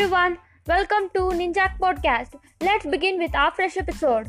everyone, 0.00 0.38
welcome 0.68 1.10
to 1.12 1.22
Ninjak 1.36 1.76
Podcast. 1.80 2.34
Let's 2.60 2.86
begin 2.86 3.18
with 3.18 3.34
our 3.34 3.50
fresh 3.50 3.76
episode. 3.76 4.28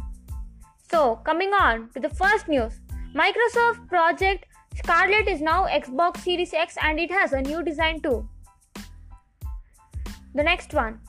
So, 0.90 1.18
coming 1.18 1.50
on 1.50 1.92
to 1.94 2.00
the 2.00 2.10
first 2.10 2.48
news 2.48 2.80
Microsoft 3.14 3.88
Project 3.88 4.48
Scarlett 4.76 5.28
is 5.28 5.42
now 5.42 5.68
Xbox 5.68 6.22
Series 6.22 6.56
X 6.56 6.76
and 6.82 7.00
it 7.00 7.12
has 7.12 7.34
a 7.34 7.42
new 7.42 7.62
design 7.62 8.02
too. 8.02 8.28
The 10.34 10.42
next 10.42 10.74
one 10.74 11.02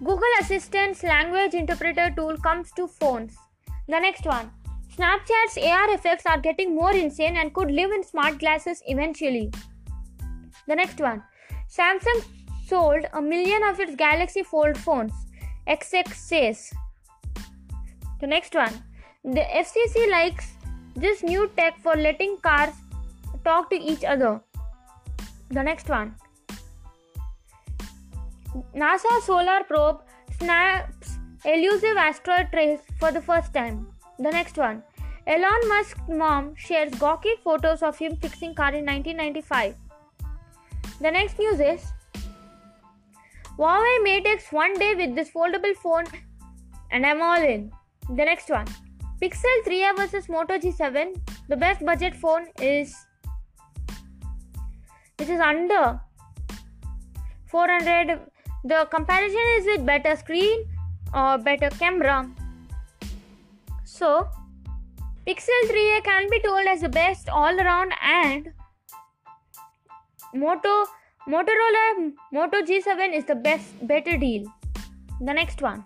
Google 0.00 0.36
Assistant's 0.42 1.02
language 1.02 1.54
interpreter 1.54 2.12
tool 2.14 2.36
comes 2.36 2.72
to 2.72 2.88
phones. 2.88 3.34
The 3.88 4.00
next 4.00 4.26
one 4.26 4.50
Snapchat's 4.94 5.56
AR 5.56 5.94
effects 5.94 6.26
are 6.26 6.38
getting 6.38 6.74
more 6.74 6.92
insane 6.92 7.38
and 7.38 7.54
could 7.54 7.70
live 7.70 7.90
in 7.90 8.04
smart 8.04 8.38
glasses 8.38 8.82
eventually. 8.86 9.50
The 10.68 10.76
next 10.76 11.00
one 11.00 11.22
Samsung 11.74 12.22
sold 12.68 13.06
a 13.14 13.22
million 13.22 13.62
of 13.64 13.80
its 13.80 13.94
Galaxy 13.96 14.42
Fold 14.42 14.76
phones, 14.76 15.12
XX 15.66 16.12
says. 16.12 16.70
The 18.20 18.26
next 18.26 18.54
one 18.54 18.74
The 19.24 19.46
FCC 19.60 20.10
likes 20.10 20.52
this 20.94 21.22
new 21.22 21.50
tech 21.56 21.78
for 21.82 21.94
letting 21.96 22.36
cars 22.42 22.74
talk 23.42 23.70
to 23.70 23.76
each 23.76 24.04
other. 24.04 24.42
The 25.48 25.62
next 25.62 25.88
one 25.88 26.14
NASA 28.76 29.22
solar 29.22 29.64
probe 29.64 30.02
snaps 30.38 31.16
elusive 31.46 31.96
asteroid 31.96 32.48
trace 32.52 32.80
for 32.98 33.12
the 33.12 33.22
first 33.22 33.54
time. 33.54 33.86
The 34.18 34.30
next 34.30 34.58
one 34.58 34.82
Elon 35.26 35.68
Musk's 35.68 36.06
mom 36.06 36.54
shares 36.54 36.92
gawky 36.96 37.34
photos 37.42 37.82
of 37.82 37.96
him 37.96 38.16
fixing 38.16 38.54
car 38.54 38.74
in 38.74 38.84
1995. 38.84 39.74
The 41.00 41.10
next 41.10 41.38
news 41.38 41.60
is 41.60 41.92
Huawei 43.58 44.02
Mate 44.02 44.26
X 44.26 44.52
one 44.52 44.74
day 44.74 44.94
with 44.94 45.14
this 45.14 45.30
foldable 45.30 45.74
phone 45.76 46.04
and 46.90 47.04
I'm 47.04 47.22
all 47.22 47.42
in. 47.42 47.70
The 48.08 48.24
next 48.24 48.50
one 48.50 48.66
Pixel 49.22 49.62
3a 49.66 49.96
versus 49.96 50.28
Moto 50.28 50.58
G7. 50.58 51.16
The 51.48 51.56
best 51.56 51.84
budget 51.84 52.14
phone 52.16 52.46
is 52.60 52.94
which 55.18 55.28
is 55.28 55.40
under 55.40 56.00
400. 57.46 58.20
The 58.64 58.88
comparison 58.90 59.46
is 59.58 59.66
with 59.66 59.86
better 59.86 60.16
screen 60.16 60.64
or 61.14 61.38
better 61.38 61.70
camera. 61.70 62.28
So, 63.84 64.28
Pixel 65.26 65.62
3a 65.68 66.02
can 66.02 66.28
be 66.30 66.40
told 66.40 66.66
as 66.66 66.80
the 66.80 66.88
best 66.88 67.28
all 67.28 67.60
around 67.60 67.92
and 68.02 68.52
Moto 70.34 70.86
Motorola 71.28 72.12
Moto 72.32 72.62
G7 72.62 73.14
is 73.14 73.26
the 73.26 73.34
best 73.34 73.86
better 73.86 74.16
deal. 74.16 74.44
The 75.20 75.32
next 75.32 75.60
one. 75.60 75.84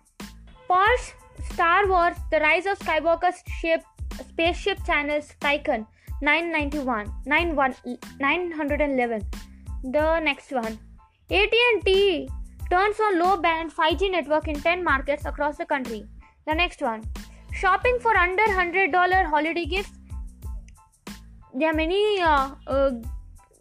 Porsche 0.70 1.12
Star 1.52 1.88
Wars 1.88 2.16
The 2.30 2.38
Rise 2.38 2.66
of 2.66 2.78
Skywalker 2.78 3.32
ship, 3.60 3.82
Spaceship 4.28 4.78
Channels 4.86 5.34
Taycan 5.40 5.86
991 6.22 7.12
911. 7.26 9.26
The 9.82 10.20
next 10.20 10.52
one. 10.52 10.78
AT&T 11.28 12.28
turns 12.70 13.00
on 13.00 13.18
low 13.18 13.36
band 13.36 13.74
5G 13.74 14.12
network 14.12 14.46
in 14.46 14.60
10 14.60 14.84
markets 14.84 15.24
across 15.24 15.56
the 15.56 15.66
country. 15.66 16.06
The 16.46 16.54
next 16.54 16.80
one. 16.80 17.02
Shopping 17.52 17.98
for 18.00 18.16
under 18.16 18.44
$100 18.44 19.26
holiday 19.26 19.66
gifts. 19.66 19.90
There 21.52 21.70
are 21.70 21.74
many 21.74 22.20
uh, 22.20 22.50
uh, 22.66 22.92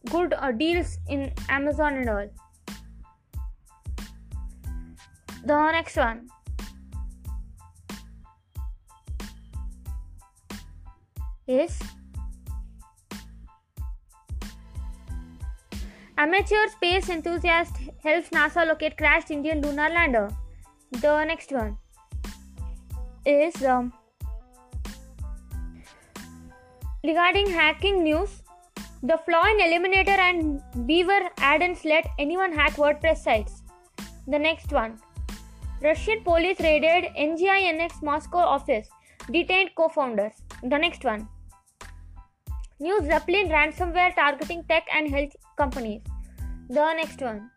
good 0.10 0.34
uh, 0.34 0.52
deals 0.52 0.98
in 1.10 1.32
Amazon 1.50 1.96
and 1.96 2.10
all. 2.10 2.28
The 5.46 5.72
next 5.72 5.98
one. 5.98 6.28
Is 11.48 11.80
amateur 16.18 16.68
space 16.70 17.08
enthusiast 17.10 17.76
helps 18.04 18.30
NASA 18.30 18.66
locate 18.68 18.98
crashed 18.98 19.30
Indian 19.30 19.62
lunar 19.62 19.90
lander. 19.90 20.30
The 20.92 21.24
next 21.26 21.52
one 21.52 21.78
is 23.28 23.64
um, 23.64 23.94
regarding 27.04 27.52
hacking 27.52 28.02
news. 28.04 28.42
The 29.08 29.20
flaw 29.24 29.44
in 29.46 29.60
Elementor 29.60 30.18
and 30.18 30.88
Beaver 30.88 31.30
add-ins 31.38 31.86
let 31.86 32.08
anyone 32.18 32.52
hack 32.52 32.72
WordPress 32.72 33.20
sites. 33.20 33.62
The 34.28 34.40
next 34.40 34.72
one. 34.72 35.00
Russian 35.84 36.24
police 36.24 36.60
raided 36.60 37.12
NGINX 37.16 38.02
Moscow 38.02 38.40
office, 38.40 38.88
detained 39.32 39.70
co-founders. 39.78 40.32
The 40.64 40.80
next 40.80 41.04
one. 41.04 41.28
New 42.80 43.00
Zeppelin 43.06 43.48
ransomware 43.50 44.16
targeting 44.16 44.64
tech 44.64 44.88
and 44.92 45.08
health 45.08 45.36
companies. 45.56 46.02
The 46.70 46.92
next 46.94 47.22
one 47.22 47.52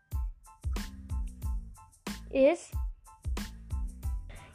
is 2.30 2.70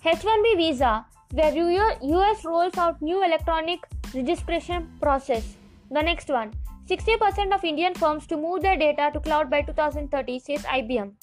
H1B 0.06 0.58
visa, 0.58 1.08
where 1.32 1.58
US 1.58 2.46
rolls 2.46 2.78
out 2.78 3.02
new 3.02 3.24
electronic 3.24 3.80
registration 4.14 4.92
process. 5.02 5.56
The 5.90 6.04
next 6.04 6.30
one 6.30 6.54
60% 6.88 7.54
of 7.54 7.64
Indian 7.64 7.94
firms 7.94 8.28
to 8.28 8.38
move 8.38 8.62
their 8.62 8.78
data 8.78 9.10
to 9.14 9.20
cloud 9.20 9.50
by 9.50 9.62
2030, 9.62 10.40
says 10.40 10.64
IBM. 10.64 11.14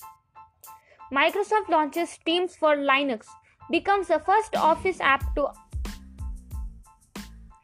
Microsoft 1.12 1.68
launches 1.68 2.18
Teams 2.24 2.56
for 2.56 2.76
Linux, 2.76 3.26
becomes 3.70 4.08
the 4.08 4.18
first 4.20 4.56
Office 4.56 5.00
app 5.00 5.34
to 5.34 5.48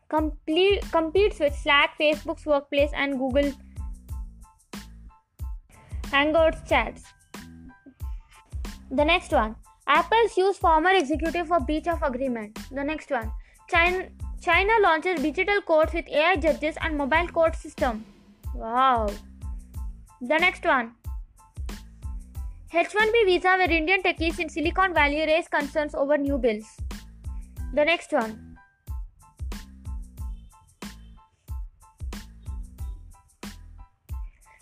complete, 0.09 0.83
competes 0.93 1.41
with 1.41 1.55
Slack, 1.55 1.99
Facebook's 1.99 2.47
Workplace, 2.47 2.91
and 2.95 3.19
Google 3.19 3.53
Hangouts 6.05 6.67
chats. 6.69 7.03
The 8.91 9.05
next 9.05 9.33
one 9.33 9.57
Apple 9.89 10.28
sues 10.28 10.57
former 10.59 10.91
executive 10.91 11.49
for 11.49 11.61
breach 11.61 11.89
of 11.89 12.03
agreement. 12.03 12.59
The 12.71 12.84
next 12.84 13.11
one 13.11 13.33
China, 13.69 14.09
China 14.47 14.75
launches 14.81 15.21
digital 15.23 15.61
courts 15.61 15.93
with 15.93 16.09
AI 16.09 16.37
judges 16.37 16.77
and 16.81 16.97
mobile 16.97 17.27
court 17.27 17.57
system. 17.57 18.05
Wow. 18.55 19.11
The 20.21 20.39
next 20.39 20.65
one 20.65 20.93
H1B 22.73 23.25
visa 23.25 23.57
where 23.59 23.69
Indian 23.69 24.03
techies 24.05 24.39
in 24.39 24.49
Silicon 24.49 24.95
Valley 24.95 25.27
raise 25.27 25.49
concerns 25.49 25.97
over 25.97 26.17
new 26.17 26.39
bills. 26.39 26.77
The 27.75 27.84
next 27.84 28.12
one 28.12 28.57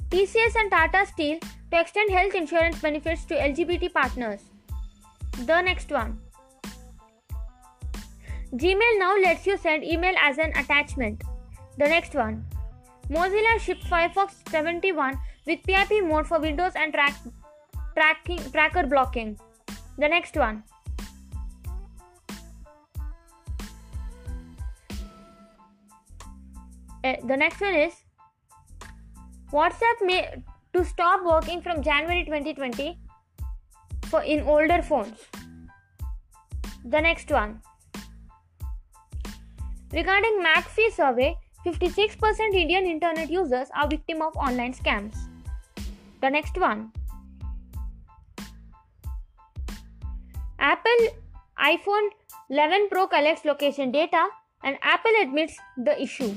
TCS 0.08 0.56
and 0.56 0.70
Tata 0.70 1.04
Steel 1.12 1.38
to 1.40 1.80
extend 1.80 2.10
health 2.10 2.34
insurance 2.34 2.80
benefits 2.80 3.26
to 3.26 3.34
LGBT 3.34 3.92
partners. 3.92 4.40
The 5.44 5.60
next 5.60 5.90
one. 5.90 6.23
Gmail 8.54 8.98
now 9.00 9.16
lets 9.16 9.48
you 9.48 9.56
send 9.56 9.82
email 9.82 10.14
as 10.20 10.38
an 10.38 10.52
attachment. 10.54 11.24
The 11.76 11.88
next 11.88 12.14
one. 12.14 12.46
Mozilla 13.10 13.58
ships 13.58 13.84
Firefox 13.86 14.48
71 14.48 15.18
with 15.44 15.58
PIP 15.64 16.04
mode 16.04 16.28
for 16.28 16.38
Windows 16.38 16.72
and 16.76 16.92
track, 16.92 17.16
tracking, 17.96 18.38
tracker 18.52 18.86
blocking. 18.86 19.36
The 19.98 20.08
next 20.08 20.36
one. 20.36 20.62
Uh, 27.02 27.16
the 27.24 27.36
next 27.36 27.60
one 27.60 27.74
is 27.74 27.92
WhatsApp 29.52 30.00
may 30.02 30.42
to 30.72 30.84
stop 30.84 31.24
working 31.24 31.60
from 31.60 31.82
January 31.82 32.24
2020 32.24 32.98
for 34.04 34.22
in 34.22 34.42
older 34.42 34.80
phones. 34.80 35.18
The 36.84 37.00
next 37.00 37.28
one. 37.32 37.60
Regarding 39.94 40.42
McAfee 40.42 40.92
survey, 40.92 41.36
56% 41.64 42.52
Indian 42.52 42.84
internet 42.84 43.30
users 43.30 43.68
are 43.76 43.86
victim 43.86 44.22
of 44.22 44.36
online 44.36 44.74
scams. 44.74 45.14
The 46.20 46.30
next 46.30 46.58
one. 46.58 46.90
Apple 50.58 51.04
iPhone 51.60 52.08
11 52.50 52.88
Pro 52.90 53.06
collects 53.06 53.44
location 53.44 53.92
data 53.92 54.26
and 54.64 54.76
Apple 54.82 55.12
admits 55.22 55.56
the 55.76 55.94
issue. 56.02 56.34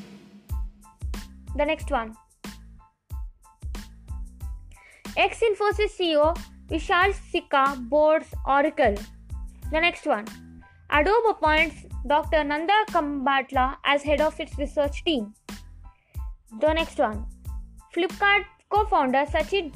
The 1.55 1.65
next 1.65 1.89
one. 1.89 2.15
Ex 5.17 5.41
Infosys 5.41 5.97
CEO 5.99 6.37
Vishal 6.69 7.11
Sikka 7.31 7.75
boards 7.89 8.27
Oracle. 8.45 8.95
The 9.71 9.81
next 9.81 10.05
one. 10.05 10.25
Adobe 10.91 11.29
appoints 11.31 11.86
Dr. 12.07 12.43
Nanda 12.45 12.85
Kambhatla 12.89 13.75
as 13.83 14.01
head 14.01 14.21
of 14.21 14.39
its 14.39 14.57
research 14.57 15.03
team. 15.03 15.33
The 16.61 16.71
next 16.71 16.97
one. 16.97 17.25
Flipkart 17.93 18.45
co 18.69 18.85
founder 18.85 19.25
Sachin 19.25 19.73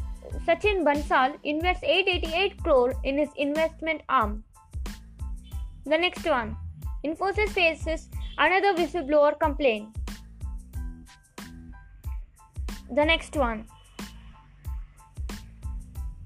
Sachin 0.48 0.86
Bansal 0.86 1.38
invests 1.44 1.84
888 1.84 2.64
crore 2.64 2.94
in 3.04 3.18
his 3.18 3.30
investment 3.36 4.02
arm. 4.08 4.44
The 5.86 5.98
next 5.98 6.26
one. 6.26 6.56
Infosys 7.04 7.50
faces 7.50 8.08
another 8.38 8.74
whistleblower 8.76 9.38
complaint. 9.38 9.90
The 12.96 13.04
next 13.04 13.36
one. 13.36 13.66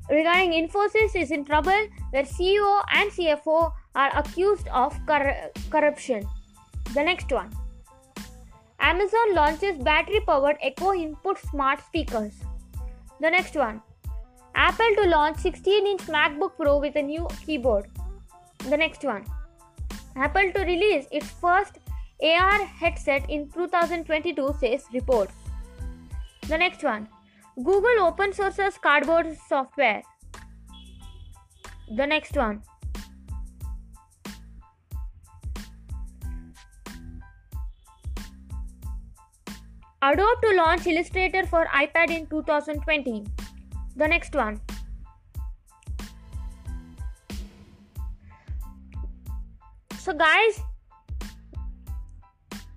Regarding 0.09 0.51
Infosys 0.51 1.15
is 1.15 1.31
in 1.31 1.43
trouble 1.45 1.87
where 2.11 2.23
CEO 2.23 2.83
and 2.93 3.11
CFO 3.11 3.71
are 3.95 4.17
accused 4.17 4.67
of 4.67 4.97
cor- 5.07 5.51
corruption. 5.71 6.27
The 6.93 7.03
next 7.03 7.31
one. 7.31 7.51
Amazon 8.79 9.33
launches 9.33 9.77
battery 9.79 10.19
powered 10.19 10.57
Echo 10.61 10.93
Input 10.93 11.39
smart 11.39 11.83
speakers. 11.83 12.33
The 13.19 13.31
next 13.31 13.55
one. 13.55 13.81
Apple 14.53 14.95
to 14.97 15.07
launch 15.09 15.37
16 15.37 15.87
inch 15.87 16.01
MacBook 16.01 16.55
Pro 16.55 16.77
with 16.77 16.95
a 16.95 17.01
new 17.01 17.27
keyboard. 17.45 17.89
The 18.69 18.77
next 18.77 19.03
one. 19.03 19.25
Apple 20.15 20.51
to 20.53 20.61
release 20.61 21.07
its 21.11 21.29
first 21.29 21.79
AR 22.21 22.63
headset 22.63 23.29
in 23.29 23.49
2022 23.49 24.55
says 24.59 24.85
report. 24.93 25.31
The 26.47 26.57
next 26.57 26.83
one. 26.83 27.07
Google 27.63 28.01
open 28.01 28.33
sources 28.33 28.77
cardboard 28.77 29.37
software. 29.47 30.01
The 31.95 32.05
next 32.05 32.35
one. 32.35 32.61
Adobe 40.01 40.41
to 40.43 40.55
launch 40.57 40.85
Illustrator 40.85 41.45
for 41.45 41.65
iPad 41.67 42.09
in 42.09 42.27
2020. 42.27 43.25
The 43.95 44.07
next 44.07 44.35
one. 44.35 44.59
So, 49.97 50.13
guys, 50.13 50.59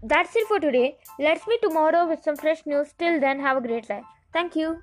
that's 0.04 0.36
it 0.36 0.46
for 0.46 0.60
today. 0.60 0.98
Let's 1.18 1.46
meet 1.48 1.60
tomorrow 1.62 2.06
with 2.08 2.22
some 2.22 2.36
fresh 2.36 2.64
news. 2.64 2.94
Till 2.96 3.18
then, 3.20 3.40
have 3.40 3.56
a 3.56 3.60
great 3.60 3.88
day. 3.88 4.02
Thank 4.32 4.56
you. 4.56 4.82